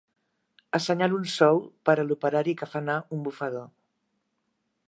Assenyalo 0.77 1.19
un 1.23 1.27
sou 1.33 1.61
per 1.89 1.97
a 1.99 2.07
l'operari 2.09 2.57
que 2.63 2.71
fa 2.73 2.81
anar 2.83 2.99
un 3.19 3.25
bufador. 3.29 3.73